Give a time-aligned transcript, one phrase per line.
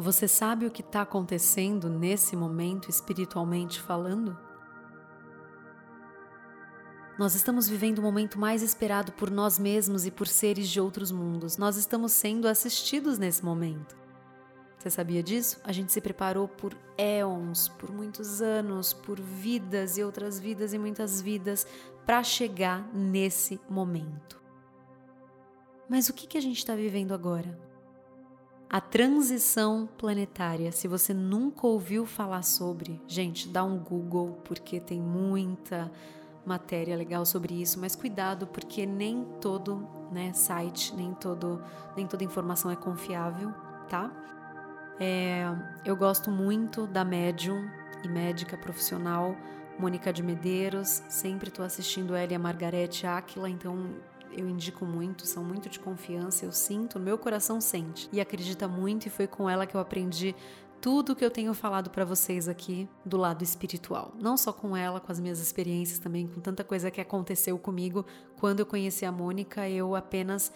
[0.00, 4.34] Você sabe o que está acontecendo nesse momento, espiritualmente falando?
[7.18, 11.12] Nós estamos vivendo o momento mais esperado por nós mesmos e por seres de outros
[11.12, 11.58] mundos.
[11.58, 13.94] Nós estamos sendo assistidos nesse momento.
[14.78, 15.60] Você sabia disso?
[15.64, 20.78] A gente se preparou por éons, por muitos anos, por vidas e outras vidas e
[20.78, 21.66] muitas vidas
[22.06, 24.40] para chegar nesse momento.
[25.86, 27.69] Mas o que, que a gente está vivendo agora?
[28.72, 30.70] A transição planetária.
[30.70, 35.90] Se você nunca ouviu falar sobre, gente, dá um Google porque tem muita
[36.46, 41.60] matéria legal sobre isso, mas cuidado porque nem todo né, site, nem, todo,
[41.96, 43.52] nem toda informação é confiável,
[43.88, 44.08] tá?
[45.00, 45.46] É,
[45.84, 47.68] eu gosto muito da médium
[48.04, 49.34] e médica profissional
[49.80, 53.96] Mônica de Medeiros, sempre estou assistindo ela e a Margarete Áquila, então
[54.32, 59.06] eu indico muito, são muito de confiança, eu sinto, meu coração sente e acredita muito,
[59.06, 60.34] e foi com ela que eu aprendi
[60.80, 64.12] tudo que eu tenho falado para vocês aqui do lado espiritual.
[64.18, 68.06] Não só com ela, com as minhas experiências também, com tanta coisa que aconteceu comigo.
[68.38, 70.50] Quando eu conheci a Mônica, eu apenas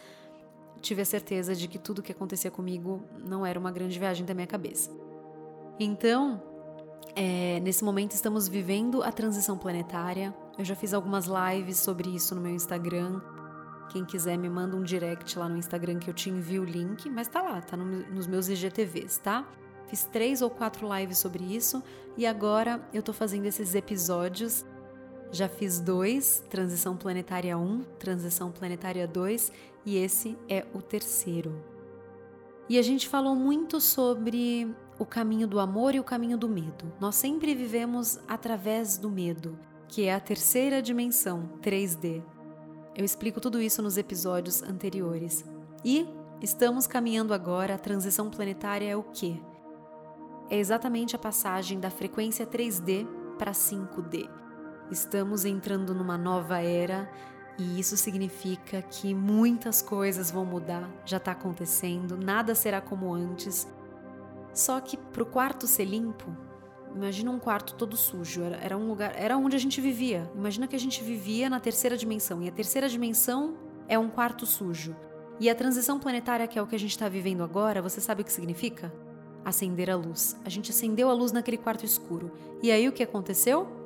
[0.81, 4.33] tive a certeza de que tudo que acontecia comigo não era uma grande viagem da
[4.33, 4.91] minha cabeça.
[5.79, 6.43] Então,
[7.15, 10.35] é, nesse momento estamos vivendo a transição planetária.
[10.57, 13.21] Eu já fiz algumas lives sobre isso no meu Instagram.
[13.91, 17.09] Quem quiser me manda um direct lá no Instagram que eu te envio o link,
[17.11, 19.47] mas tá lá, tá no, nos meus IGTVs, tá?
[19.89, 21.83] Fiz três ou quatro lives sobre isso
[22.17, 24.65] e agora eu tô fazendo esses episódios
[25.35, 29.51] já fiz dois, Transição Planetária 1, Transição Planetária 2
[29.85, 31.61] e esse é o terceiro.
[32.69, 36.93] E a gente falou muito sobre o caminho do amor e o caminho do medo.
[37.01, 42.23] Nós sempre vivemos através do medo, que é a terceira dimensão, 3D.
[42.97, 45.45] Eu explico tudo isso nos episódios anteriores.
[45.85, 46.07] E
[46.41, 49.41] estamos caminhando agora, a transição planetária é o quê?
[50.49, 53.05] É exatamente a passagem da frequência 3D
[53.37, 54.31] para 5D.
[54.93, 57.11] Estamos entrando numa nova era
[57.59, 63.67] e isso significa que muitas coisas vão mudar, já está acontecendo, nada será como antes.
[64.53, 66.31] Só que para o quarto ser limpo,
[66.95, 70.31] imagina um quarto todo sujo, era, era um lugar, era onde a gente vivia.
[70.35, 73.57] Imagina que a gente vivia na terceira dimensão e a terceira dimensão
[73.89, 74.95] é um quarto sujo.
[75.41, 78.23] E a transição planetária, que é o que a gente está vivendo agora, você sabe
[78.23, 78.93] o que significa?
[79.45, 80.37] Acender a luz.
[80.45, 82.33] A gente acendeu a luz naquele quarto escuro.
[82.63, 83.85] E aí o que aconteceu?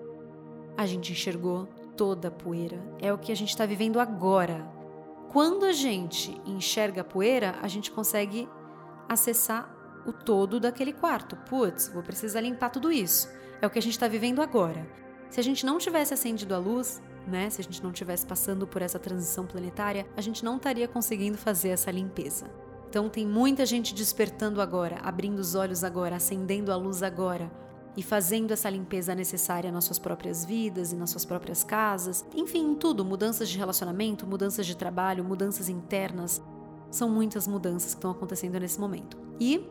[0.79, 1.67] a gente enxergou
[1.97, 2.81] toda a poeira.
[3.01, 4.65] É o que a gente está vivendo agora.
[5.29, 8.49] Quando a gente enxerga a poeira, a gente consegue
[9.09, 9.69] acessar
[10.09, 11.37] o todo daquele quarto.
[11.37, 13.29] Putz, vou precisar limpar tudo isso.
[13.61, 14.87] É o que a gente está vivendo agora.
[15.31, 18.67] Se a gente não tivesse acendido a luz, né, se a gente não tivesse passando
[18.67, 22.51] por essa transição planetária, a gente não estaria conseguindo fazer essa limpeza.
[22.89, 27.51] Então tem muita gente despertando agora, abrindo os olhos agora, acendendo a luz agora,
[27.99, 32.25] e fazendo essa limpeza necessária nas suas próprias vidas e nas suas próprias casas.
[32.33, 36.41] Enfim, em tudo, mudanças de relacionamento, mudanças de trabalho, mudanças internas.
[36.93, 39.19] São muitas mudanças que estão acontecendo nesse momento.
[39.41, 39.69] E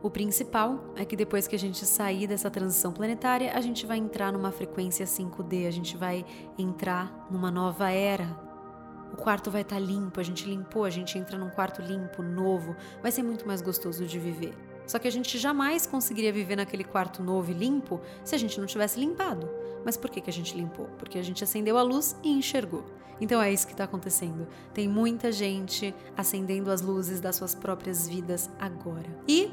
[0.00, 3.98] o principal é que depois que a gente sair dessa transição planetária, a gente vai
[3.98, 6.24] entrar numa frequência 5D, a gente vai
[6.56, 8.48] entrar numa nova era.
[9.12, 12.22] O quarto vai estar tá limpo, a gente limpou, a gente entra num quarto limpo,
[12.22, 14.54] novo, vai ser muito mais gostoso de viver.
[14.86, 18.58] Só que a gente jamais conseguiria viver naquele quarto novo e limpo se a gente
[18.60, 19.50] não tivesse limpado.
[19.84, 20.86] Mas por que, que a gente limpou?
[20.98, 22.84] Porque a gente acendeu a luz e enxergou.
[23.20, 24.46] Então é isso que está acontecendo.
[24.72, 29.08] Tem muita gente acendendo as luzes das suas próprias vidas agora.
[29.26, 29.50] E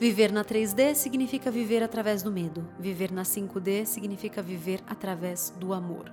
[0.00, 2.68] Viver na 3D significa viver através do medo.
[2.78, 6.12] Viver na 5D significa viver através do amor.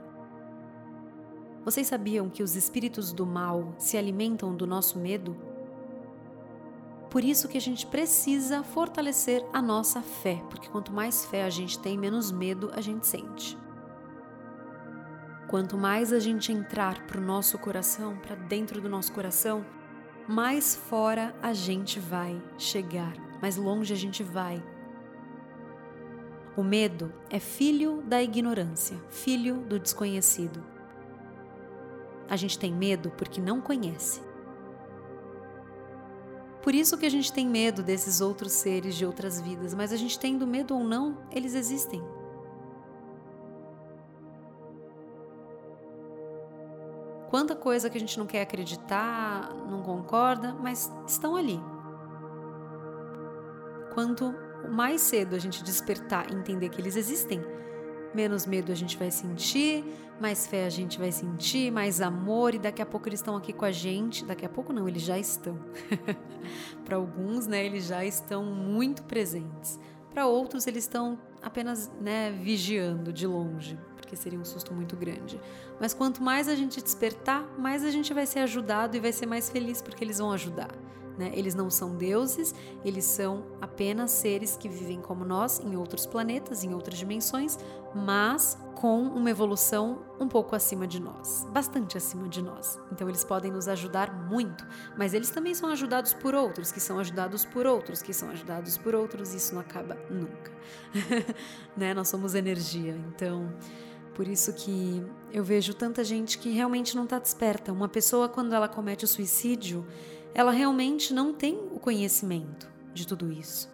[1.63, 5.37] Vocês sabiam que os espíritos do mal se alimentam do nosso medo?
[7.11, 11.49] Por isso que a gente precisa fortalecer a nossa fé, porque quanto mais fé a
[11.49, 13.55] gente tem, menos medo a gente sente.
[15.47, 19.63] Quanto mais a gente entrar para o nosso coração, para dentro do nosso coração,
[20.27, 24.63] mais fora a gente vai chegar, mais longe a gente vai.
[26.57, 30.63] O medo é filho da ignorância, filho do desconhecido.
[32.29, 34.21] A gente tem medo porque não conhece.
[36.61, 39.97] Por isso que a gente tem medo desses outros seres de outras vidas, mas a
[39.97, 42.01] gente tendo medo ou não, eles existem.
[47.29, 51.59] Quanta coisa que a gente não quer acreditar, não concorda, mas estão ali.
[53.95, 54.35] Quanto
[54.69, 57.41] mais cedo a gente despertar e entender que eles existem,
[58.13, 59.85] menos medo a gente vai sentir,
[60.19, 63.53] mais fé a gente vai sentir, mais amor e daqui a pouco eles estão aqui
[63.53, 64.25] com a gente.
[64.25, 65.57] Daqui a pouco não, eles já estão.
[66.83, 69.79] Para alguns, né, eles já estão muito presentes.
[70.11, 75.39] Para outros, eles estão apenas, né, vigiando de longe, porque seria um susto muito grande.
[75.79, 79.25] Mas quanto mais a gente despertar, mais a gente vai ser ajudado e vai ser
[79.25, 80.69] mais feliz porque eles vão ajudar.
[81.17, 81.31] Né?
[81.33, 82.53] Eles não são deuses,
[82.83, 87.57] eles são apenas seres que vivem como nós em outros planetas, em outras dimensões,
[87.93, 92.77] mas com uma evolução um pouco acima de nós, bastante acima de nós.
[92.91, 94.67] Então eles podem nos ajudar muito,
[94.97, 98.77] mas eles também são ajudados por outros, que são ajudados por outros, que são ajudados
[98.77, 100.51] por outros, e isso não acaba nunca.
[101.75, 101.93] né?
[101.93, 103.49] Nós somos energia, então
[104.13, 107.71] por isso que eu vejo tanta gente que realmente não está desperta.
[107.71, 109.85] Uma pessoa quando ela comete o suicídio,
[110.35, 113.73] ela realmente não tem o conhecimento de tudo isso.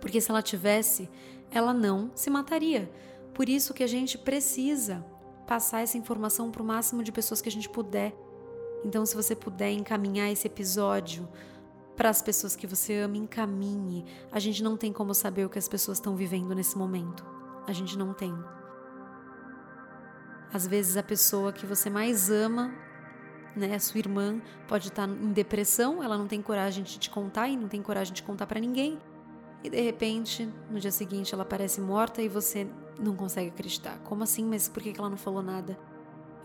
[0.00, 1.08] Porque se ela tivesse,
[1.48, 2.90] ela não se mataria.
[3.32, 5.06] Por isso que a gente precisa
[5.46, 8.12] passar essa informação para o máximo de pessoas que a gente puder.
[8.84, 11.28] Então, se você puder encaminhar esse episódio
[11.96, 14.04] para as pessoas que você ama, encaminhe.
[14.32, 17.24] A gente não tem como saber o que as pessoas estão vivendo nesse momento.
[17.66, 18.34] A gente não tem.
[20.52, 22.74] Às vezes a pessoa que você mais ama
[23.54, 23.78] né?
[23.78, 27.68] Sua irmã pode estar em depressão, ela não tem coragem de te contar e não
[27.68, 28.98] tem coragem de contar para ninguém.
[29.62, 32.66] E de repente, no dia seguinte, ela aparece morta e você
[32.98, 33.98] não consegue acreditar.
[34.04, 34.44] Como assim?
[34.44, 35.78] Mas por que ela não falou nada?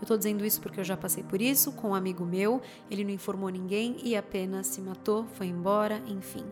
[0.00, 2.60] Eu tô dizendo isso porque eu já passei por isso com um amigo meu,
[2.90, 6.44] ele não informou ninguém e apenas se matou, foi embora, enfim.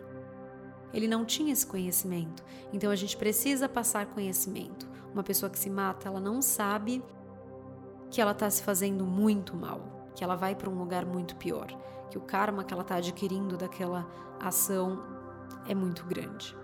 [0.95, 2.43] Ele não tinha esse conhecimento.
[2.73, 4.89] Então a gente precisa passar conhecimento.
[5.12, 7.03] Uma pessoa que se mata, ela não sabe
[8.11, 11.67] que ela está se fazendo muito mal que ela vai para um lugar muito pior,
[12.11, 14.07] que o karma que ela está adquirindo daquela
[14.41, 15.03] ação
[15.67, 16.57] é muito grande.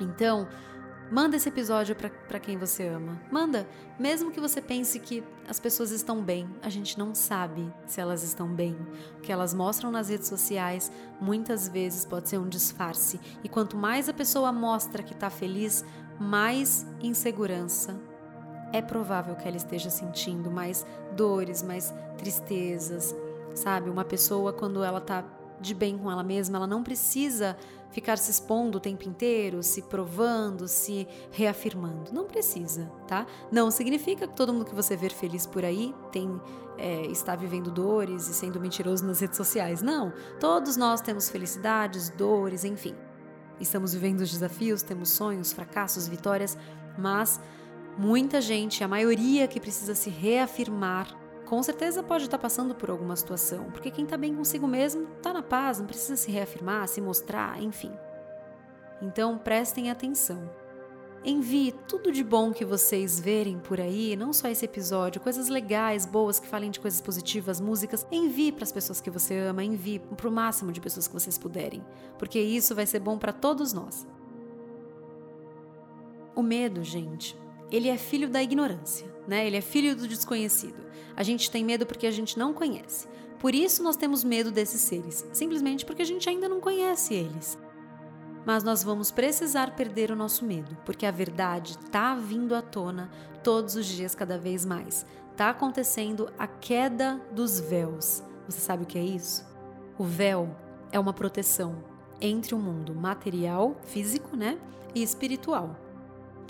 [0.00, 0.48] Então,
[1.10, 3.20] manda esse episódio para quem você ama.
[3.30, 3.68] Manda,
[3.98, 8.22] mesmo que você pense que as pessoas estão bem, a gente não sabe se elas
[8.22, 8.76] estão bem.
[9.18, 10.90] O que elas mostram nas redes sociais
[11.20, 13.20] muitas vezes pode ser um disfarce.
[13.42, 15.84] E quanto mais a pessoa mostra que está feliz,
[16.18, 17.98] mais insegurança
[18.72, 20.86] é provável que ela esteja sentindo mais
[21.20, 23.14] dores, mais tristezas,
[23.54, 23.90] sabe?
[23.90, 25.22] Uma pessoa, quando ela tá
[25.60, 27.54] de bem com ela mesma, ela não precisa
[27.90, 32.10] ficar se expondo o tempo inteiro, se provando, se reafirmando.
[32.10, 33.26] Não precisa, tá?
[33.52, 36.40] Não significa que todo mundo que você ver feliz por aí tem
[36.78, 39.82] é, está vivendo dores e sendo mentiroso nas redes sociais.
[39.82, 40.14] Não.
[40.38, 42.94] Todos nós temos felicidades, dores, enfim.
[43.60, 46.56] Estamos vivendo os desafios, temos sonhos, fracassos, vitórias,
[46.96, 47.38] mas
[47.98, 51.14] Muita gente, a maioria que precisa se reafirmar,
[51.44, 55.32] com certeza pode estar passando por alguma situação, porque quem está bem consigo mesmo está
[55.32, 57.92] na paz, não precisa se reafirmar, se mostrar, enfim.
[59.02, 60.48] Então prestem atenção.
[61.22, 66.06] Envie tudo de bom que vocês verem por aí, não só esse episódio, coisas legais,
[66.06, 68.06] boas, que falem de coisas positivas, músicas.
[68.10, 71.36] Envie para as pessoas que você ama, envie para o máximo de pessoas que vocês
[71.36, 71.84] puderem,
[72.18, 74.06] porque isso vai ser bom para todos nós.
[76.34, 77.36] O medo, gente,
[77.70, 79.46] ele é filho da ignorância, né?
[79.46, 80.84] Ele é filho do desconhecido.
[81.16, 83.06] A gente tem medo porque a gente não conhece.
[83.38, 87.58] Por isso nós temos medo desses seres, simplesmente porque a gente ainda não conhece eles.
[88.44, 93.10] Mas nós vamos precisar perder o nosso medo, porque a verdade está vindo à tona
[93.42, 95.06] todos os dias, cada vez mais.
[95.30, 98.22] Está acontecendo a queda dos véus.
[98.46, 99.46] Você sabe o que é isso?
[99.98, 100.54] O véu
[100.92, 101.82] é uma proteção
[102.20, 104.58] entre o mundo material, físico, né,
[104.94, 105.76] e espiritual.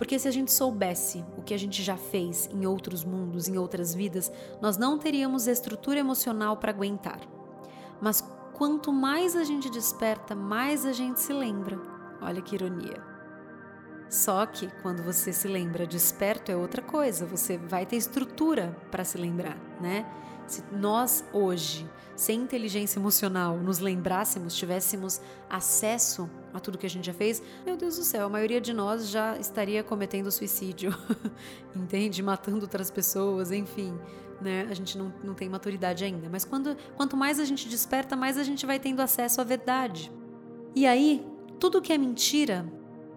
[0.01, 3.59] Porque se a gente soubesse o que a gente já fez em outros mundos, em
[3.59, 7.21] outras vidas, nós não teríamos estrutura emocional para aguentar.
[8.01, 11.79] Mas quanto mais a gente desperta, mais a gente se lembra.
[12.23, 12.97] Olha que ironia.
[14.09, 19.05] Só que quando você se lembra desperto é outra coisa, você vai ter estrutura para
[19.05, 20.07] se lembrar, né?
[20.51, 27.07] Se nós hoje, sem inteligência emocional, nos lembrássemos, tivéssemos acesso a tudo que a gente
[27.07, 30.93] já fez, meu Deus do céu, a maioria de nós já estaria cometendo suicídio,
[31.73, 32.21] entende?
[32.21, 33.97] Matando outras pessoas, enfim.
[34.41, 34.67] Né?
[34.69, 36.29] A gente não, não tem maturidade ainda.
[36.29, 40.11] Mas quando, quanto mais a gente desperta, mais a gente vai tendo acesso à verdade.
[40.75, 41.25] E aí,
[41.61, 42.67] tudo que é mentira,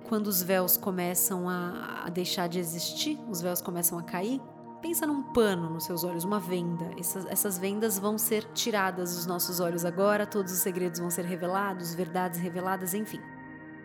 [0.08, 4.40] quando os véus começam a, a deixar de existir, os véus começam a cair,
[4.84, 6.92] Pensa num pano nos seus olhos, uma venda.
[7.00, 11.24] Essas, essas vendas vão ser tiradas dos nossos olhos agora, todos os segredos vão ser
[11.24, 13.22] revelados, verdades reveladas, enfim.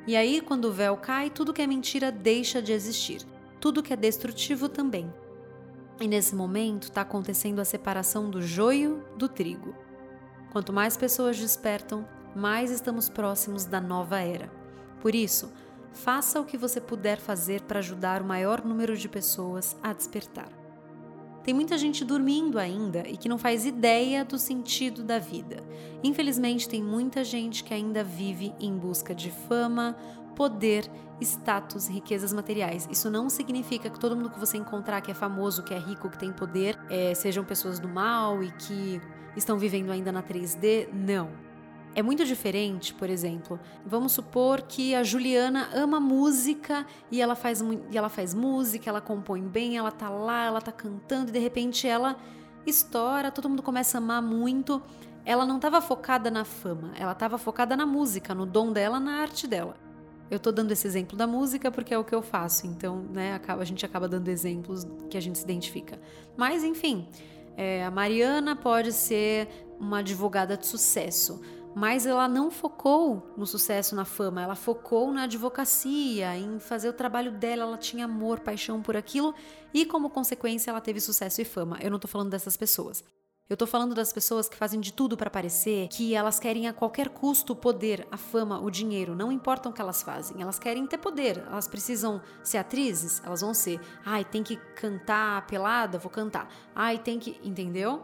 [0.08, 3.24] E aí, quando o véu cai, tudo que é mentira deixa de existir.
[3.60, 5.14] Tudo que é destrutivo também.
[6.00, 9.76] E nesse momento está acontecendo a separação do joio do trigo.
[10.50, 14.50] Quanto mais pessoas despertam, mais estamos próximos da nova era.
[15.00, 15.52] Por isso,
[15.92, 20.57] faça o que você puder fazer para ajudar o maior número de pessoas a despertar.
[21.48, 25.64] Tem muita gente dormindo ainda e que não faz ideia do sentido da vida.
[26.04, 29.96] Infelizmente, tem muita gente que ainda vive em busca de fama,
[30.36, 30.90] poder,
[31.22, 32.86] status, riquezas materiais.
[32.92, 36.10] Isso não significa que todo mundo que você encontrar que é famoso, que é rico,
[36.10, 39.00] que tem poder, é, sejam pessoas do mal e que
[39.34, 40.92] estão vivendo ainda na 3D.
[40.92, 41.47] Não.
[41.94, 47.60] É muito diferente, por exemplo, vamos supor que a Juliana ama música e ela faz,
[47.90, 51.38] e ela faz música, ela compõe bem, ela tá lá, ela tá cantando e de
[51.38, 52.16] repente ela
[52.64, 54.80] estoura, todo mundo começa a amar muito.
[55.24, 59.20] Ela não estava focada na fama, ela estava focada na música, no dom dela, na
[59.20, 59.76] arte dela.
[60.30, 63.40] Eu tô dando esse exemplo da música porque é o que eu faço, então, né,
[63.46, 65.98] a gente acaba dando exemplos que a gente se identifica.
[66.36, 67.08] Mas, enfim,
[67.56, 69.48] é, a Mariana pode ser
[69.80, 71.40] uma advogada de sucesso
[71.78, 76.92] mas ela não focou no sucesso, na fama, ela focou na advocacia, em fazer o
[76.92, 79.32] trabalho dela, ela tinha amor, paixão por aquilo
[79.72, 81.78] e, como consequência, ela teve sucesso e fama.
[81.80, 83.04] Eu não tô falando dessas pessoas.
[83.48, 86.72] Eu tô falando das pessoas que fazem de tudo para parecer que elas querem a
[86.72, 90.42] qualquer custo o poder, a fama, o dinheiro, não importam o que elas fazem.
[90.42, 93.80] Elas querem ter poder, elas precisam ser atrizes, elas vão ser.
[94.04, 96.52] Ai, tem que cantar pelada, vou cantar.
[96.74, 98.02] Ai, tem que, entendeu?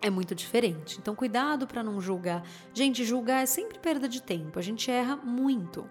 [0.00, 0.98] É muito diferente.
[0.98, 2.46] Então, cuidado para não julgar.
[2.72, 5.88] Gente, julgar é sempre perda de tempo, a gente erra muito.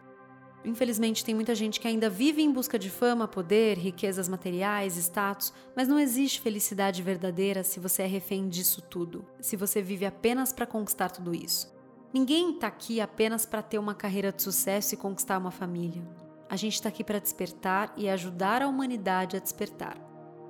[0.66, 5.54] Infelizmente, tem muita gente que ainda vive em busca de fama, poder, riquezas materiais, status,
[5.76, 10.52] mas não existe felicidade verdadeira se você é refém disso tudo, se você vive apenas
[10.52, 11.72] para conquistar tudo isso.
[12.12, 16.02] Ninguém está aqui apenas para ter uma carreira de sucesso e conquistar uma família.
[16.50, 19.98] A gente está aqui para despertar e ajudar a humanidade a despertar.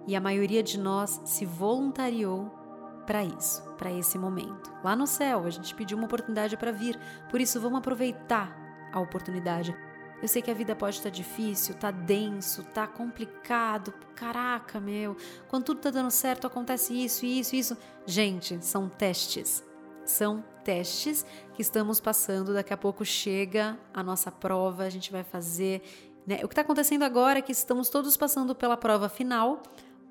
[0.07, 2.64] E a maioria de nós se voluntariou
[3.05, 4.73] para isso, para esse momento.
[4.83, 8.55] Lá no céu, a gente pediu uma oportunidade para vir, por isso vamos aproveitar
[8.91, 9.75] a oportunidade.
[10.21, 13.93] Eu sei que a vida pode estar tá difícil, tá denso, tá complicado.
[14.15, 15.15] Caraca, meu,
[15.47, 17.77] quando tudo tá dando certo, acontece isso, isso, isso.
[18.05, 19.63] Gente, são testes.
[20.05, 22.53] São testes que estamos passando.
[22.53, 25.81] Daqui a pouco chega a nossa prova, a gente vai fazer.
[26.25, 26.37] Né?
[26.37, 29.61] O que está acontecendo agora é que estamos todos passando pela prova final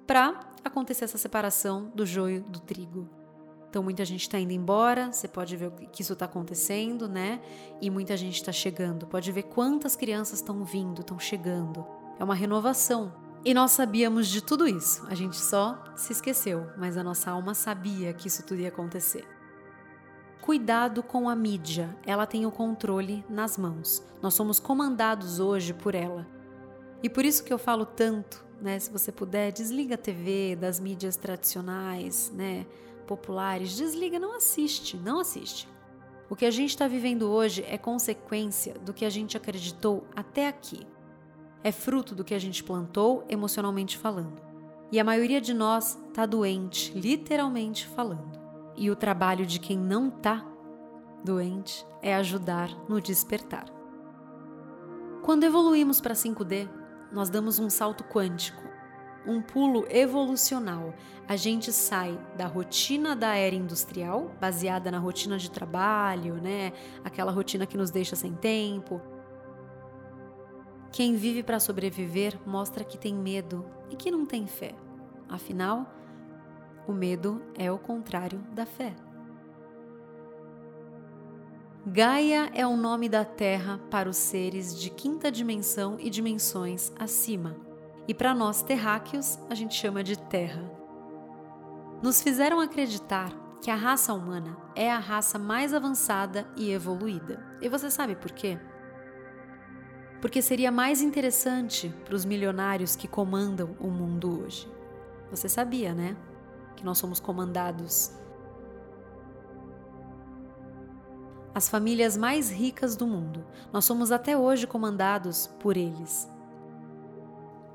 [0.07, 3.09] para acontecer essa separação do joio do trigo.
[3.69, 7.41] Então muita gente está indo embora, você pode ver que isso está acontecendo, né?
[7.81, 9.07] E muita gente está chegando.
[9.07, 11.85] Pode ver quantas crianças estão vindo, estão chegando.
[12.19, 13.13] É uma renovação.
[13.45, 15.05] E nós sabíamos de tudo isso.
[15.09, 19.27] A gente só se esqueceu, mas a nossa alma sabia que isso tudo ia acontecer.
[20.41, 24.07] Cuidado com a mídia, ela tem o controle nas mãos.
[24.23, 26.27] Nós somos comandados hoje por ela.
[27.03, 28.79] E por isso que eu falo tanto né?
[28.79, 32.67] Se você puder, desliga a TV das mídias tradicionais, né?
[33.07, 35.69] Populares, desliga, não assiste, não assiste.
[36.31, 40.49] O que a gente está vivendo hoje é consequência do que a gente acreditou até
[40.49, 40.87] aqui.
[41.63, 44.43] É fruto do que a gente plantou emocionalmente falando.
[44.91, 48.41] E a maioria de nós está doente, literalmente falando.
[48.75, 50.45] E o trabalho de quem não está
[51.23, 53.67] doente é ajudar no despertar.
[55.23, 56.69] Quando evoluímos para 5D,
[57.15, 58.63] nós damos um salto quântico,
[59.25, 60.93] um pulo evolucional.
[61.27, 66.73] A gente sai da rotina da era industrial, baseada na rotina de trabalho, né?
[67.05, 69.01] Aquela rotina que nos deixa sem tempo.
[70.91, 74.75] Quem vive para sobreviver mostra que tem medo e que não tem fé.
[75.29, 75.87] Afinal,
[76.87, 78.95] o medo é o contrário da fé.
[81.87, 87.59] Gaia é o nome da Terra para os seres de quinta dimensão e dimensões acima.
[88.09, 90.65] E para nós terráqueos, a gente chama de Terra.
[92.03, 97.45] Nos fizeram acreditar que a raça humana é a raça mais avançada e evoluída.
[97.61, 98.59] E você sabe por quê?
[100.23, 104.67] Porque seria mais interessante para os milionários que comandam o mundo hoje.
[105.31, 106.17] Você sabia, né?
[106.77, 108.11] Que nós somos comandados
[111.55, 113.45] as famílias mais ricas do mundo.
[113.73, 116.29] Nós somos até hoje comandados por eles.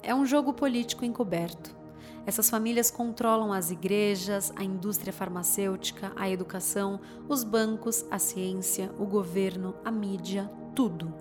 [0.04, 1.78] É um jogo político encoberto.
[2.26, 9.06] Essas famílias controlam as igrejas, a indústria farmacêutica, a educação, os bancos, a ciência, o
[9.06, 11.14] governo, a mídia, tudo.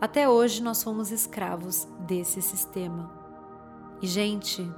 [0.00, 3.12] Até hoje nós somos escravos desse sistema.
[4.00, 4.68] E, gente,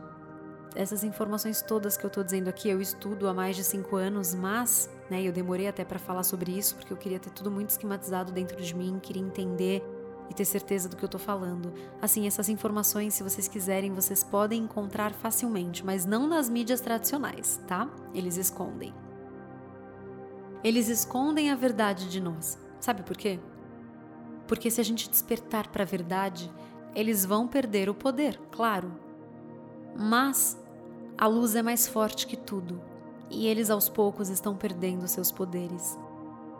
[0.74, 4.34] essas informações todas que eu estou dizendo aqui eu estudo há mais de cinco anos,
[4.34, 7.70] mas né, eu demorei até para falar sobre isso porque eu queria ter tudo muito
[7.70, 9.82] esquematizado dentro de mim, queria entender
[10.30, 11.72] e ter certeza do que eu estou falando.
[12.00, 17.60] Assim, essas informações, se vocês quiserem, vocês podem encontrar facilmente, mas não nas mídias tradicionais,
[17.66, 17.90] tá?
[18.14, 18.94] Eles escondem.
[20.62, 22.56] Eles escondem a verdade de nós.
[22.78, 23.40] Sabe por quê?
[24.46, 26.50] Porque se a gente despertar para a verdade,
[26.94, 28.92] eles vão perder o poder, claro.
[29.96, 30.59] Mas
[31.20, 32.80] a luz é mais forte que tudo
[33.28, 35.98] e eles aos poucos estão perdendo seus poderes.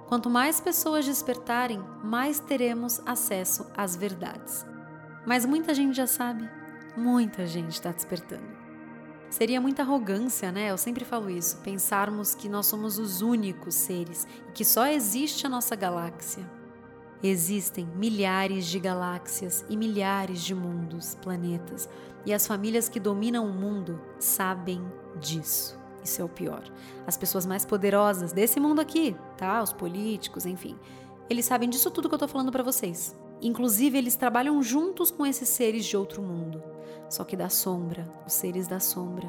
[0.07, 4.67] Quanto mais pessoas despertarem, mais teremos acesso às verdades.
[5.27, 6.47] Mas muita gente já sabe,
[6.95, 8.61] muita gente está despertando.
[9.31, 10.71] Seria muita arrogância, né?
[10.71, 15.47] Eu sempre falo isso, pensarmos que nós somos os únicos seres e que só existe
[15.47, 16.45] a nossa galáxia.
[17.23, 21.89] Existem milhares de galáxias e milhares de mundos, planetas,
[22.25, 24.83] e as famílias que dominam o mundo sabem
[25.21, 25.79] disso.
[26.03, 26.63] Isso é o pior.
[27.07, 29.63] As pessoas mais poderosas desse mundo aqui, tá?
[29.63, 30.79] Os políticos, enfim.
[31.29, 33.15] Eles sabem disso tudo que eu tô falando para vocês.
[33.43, 36.63] Inclusive, eles trabalham juntos com esses seres de outro mundo.
[37.09, 39.29] Só que da sombra, os seres da sombra.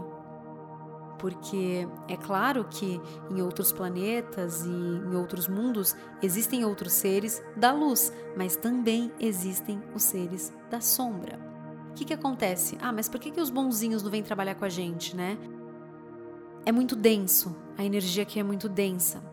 [1.21, 2.99] Porque é claro que
[3.29, 9.81] em outros planetas e em outros mundos existem outros seres da luz, mas também existem
[9.95, 11.39] os seres da sombra.
[11.91, 12.77] O que, que acontece?
[12.81, 15.37] Ah, mas por que, que os bonzinhos não vêm trabalhar com a gente, né?
[16.65, 19.23] é muito denso, a energia aqui é muito densa.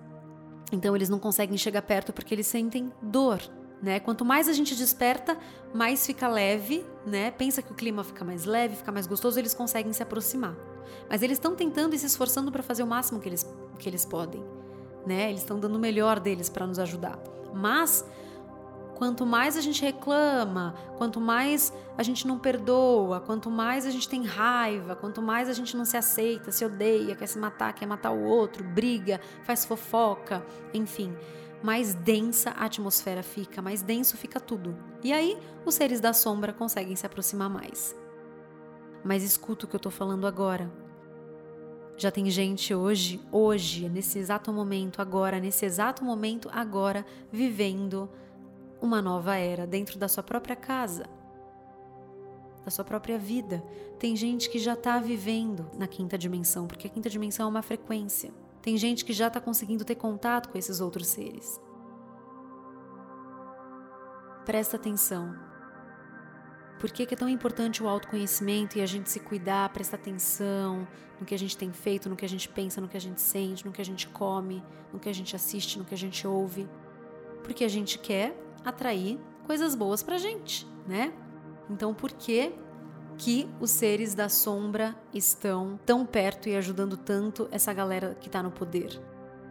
[0.72, 3.40] Então eles não conseguem chegar perto porque eles sentem dor,
[3.82, 4.00] né?
[4.00, 5.38] Quanto mais a gente desperta,
[5.74, 7.30] mais fica leve, né?
[7.30, 10.54] Pensa que o clima fica mais leve, fica mais gostoso, eles conseguem se aproximar.
[11.08, 13.46] Mas eles estão tentando e se esforçando para fazer o máximo que eles,
[13.78, 14.44] que eles podem,
[15.06, 15.30] né?
[15.30, 17.18] Eles estão dando o melhor deles para nos ajudar.
[17.54, 18.04] Mas
[18.98, 24.08] quanto mais a gente reclama, quanto mais a gente não perdoa, quanto mais a gente
[24.08, 27.86] tem raiva, quanto mais a gente não se aceita, se odeia, quer se matar, quer
[27.86, 31.14] matar o outro, briga, faz fofoca, enfim,
[31.62, 34.76] mais densa a atmosfera fica, mais denso fica tudo.
[35.02, 37.94] E aí os seres da sombra conseguem se aproximar mais.
[39.04, 40.70] Mas escuta o que eu tô falando agora.
[41.96, 48.08] Já tem gente hoje, hoje, nesse exato momento, agora, nesse exato momento, agora, vivendo
[48.80, 51.06] uma nova era dentro da sua própria casa,
[52.64, 53.64] da sua própria vida.
[53.98, 57.62] Tem gente que já está vivendo na quinta dimensão, porque a quinta dimensão é uma
[57.62, 58.32] frequência.
[58.62, 61.60] Tem gente que já está conseguindo ter contato com esses outros seres.
[64.44, 65.47] Presta atenção.
[66.78, 70.86] Por que, que é tão importante o autoconhecimento e a gente se cuidar, prestar atenção
[71.18, 73.20] no que a gente tem feito, no que a gente pensa, no que a gente
[73.20, 74.62] sente, no que a gente come,
[74.92, 76.68] no que a gente assiste, no que a gente ouve?
[77.42, 81.12] Porque a gente quer atrair coisas boas pra gente, né?
[81.68, 82.52] Então, por que
[83.16, 88.40] que os seres da sombra estão tão perto e ajudando tanto essa galera que tá
[88.40, 89.00] no poder?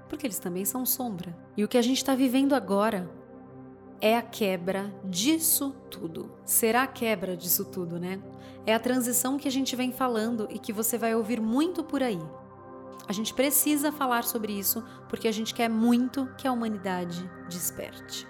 [0.07, 1.37] Porque eles também são sombra.
[1.57, 3.09] E o que a gente está vivendo agora
[3.99, 6.31] é a quebra disso tudo.
[6.45, 8.19] Será a quebra disso tudo, né?
[8.65, 12.03] É a transição que a gente vem falando e que você vai ouvir muito por
[12.03, 12.19] aí.
[13.07, 18.27] A gente precisa falar sobre isso porque a gente quer muito que a humanidade desperte.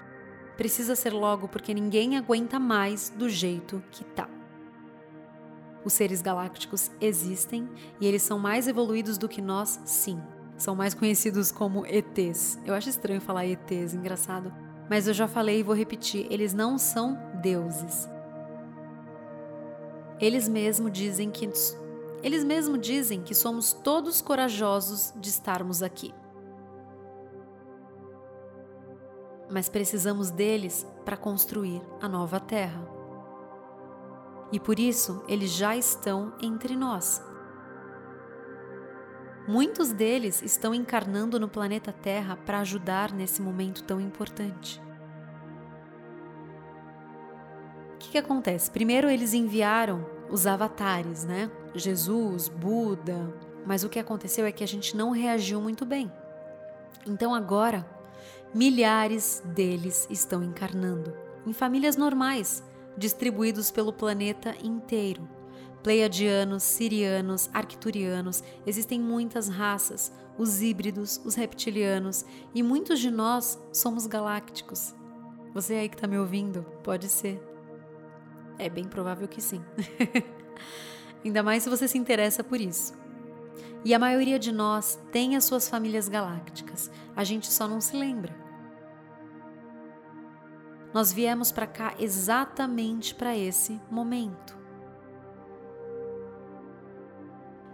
[0.55, 4.29] Precisa ser logo porque ninguém aguenta mais do jeito que tá.
[5.83, 7.67] Os seres galácticos existem
[7.99, 10.21] e eles são mais evoluídos do que nós, sim.
[10.57, 12.59] São mais conhecidos como ETs.
[12.65, 14.66] Eu acho estranho falar ETs, engraçado.
[14.89, 18.09] Mas eu já falei e vou repetir: eles não são deuses.
[20.19, 21.49] Eles mesmo dizem que
[22.23, 26.13] eles mesmo dizem que somos todos corajosos de estarmos aqui.
[29.49, 32.87] mas precisamos deles para construir a nova terra.
[34.51, 37.21] E por isso eles já estão entre nós.
[39.47, 44.81] Muitos deles estão encarnando no planeta Terra para ajudar nesse momento tão importante.
[47.93, 48.69] O que, que acontece?
[48.69, 51.49] Primeiro eles enviaram os avatares, né?
[51.73, 53.33] Jesus, Buda.
[53.65, 56.11] Mas o que aconteceu é que a gente não reagiu muito bem.
[57.05, 57.87] Então agora
[58.53, 62.63] milhares deles estão encarnando, em famílias normais,
[62.97, 65.36] distribuídos pelo planeta inteiro.
[65.87, 74.05] Pleiadianos, sirianos, arcturianos, existem muitas raças, os híbridos, os reptilianos, e muitos de nós somos
[74.05, 74.93] galácticos.
[75.53, 77.41] Você aí que está me ouvindo, pode ser.
[78.59, 79.63] É bem provável que sim.
[81.23, 82.93] Ainda mais se você se interessa por isso.
[83.85, 87.95] E a maioria de nós tem as suas famílias galácticas, a gente só não se
[87.95, 88.35] lembra.
[90.93, 94.56] Nós viemos para cá exatamente para esse momento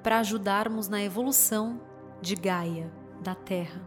[0.03, 1.79] para ajudarmos na evolução
[2.21, 3.81] de Gaia, da Terra.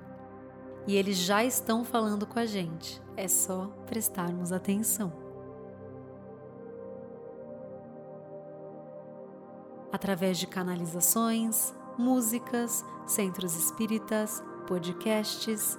[0.86, 5.12] E eles já estão falando com a gente, é só prestarmos atenção.
[9.92, 15.78] Através de canalizações, músicas, centros espíritas, podcasts.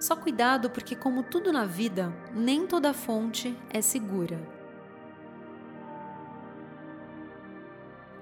[0.00, 4.57] Só cuidado, porque, como tudo na vida, nem toda fonte é segura.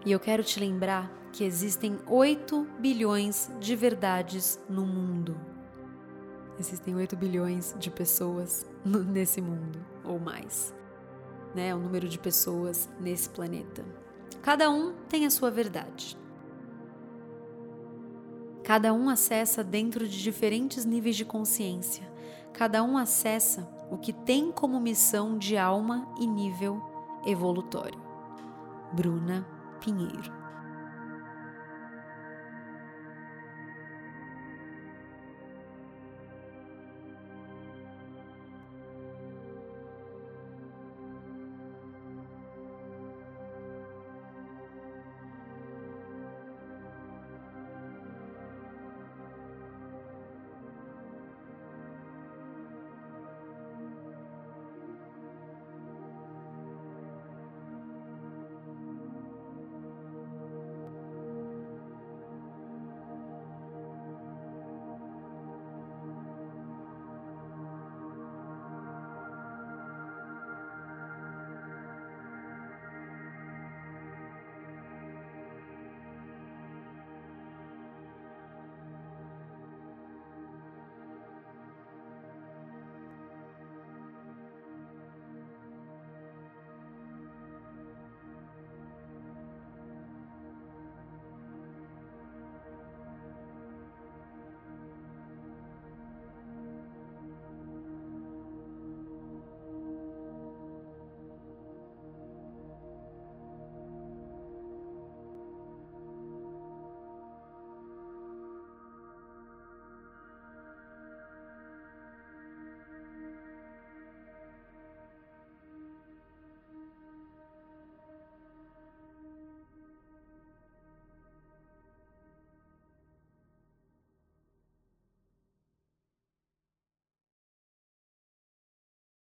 [0.07, 5.37] E eu quero te lembrar que existem 8 bilhões de verdades no mundo.
[6.61, 10.73] Existem 8 bilhões de pessoas nesse mundo, ou mais.
[11.57, 11.75] Né?
[11.75, 13.85] O número de pessoas nesse planeta.
[14.43, 16.17] Cada um tem a sua verdade.
[18.63, 22.09] Cada um acessa dentro de diferentes níveis de consciência.
[22.53, 26.81] Cada um acessa o que tem como missão de alma e nível
[27.27, 28.01] evolutório.
[28.93, 29.56] Bruna
[29.87, 30.36] Pinheiro